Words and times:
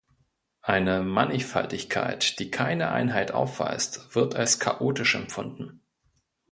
Eine 0.63 1.03
Mannigfaltigkeit, 1.03 2.39
die 2.39 2.49
keine 2.49 2.89
Einheit 2.89 3.33
aufweist, 3.33 4.15
wird 4.15 4.33
als 4.35 4.57
chaotisch 4.59 5.13
empfunden. 5.13 5.83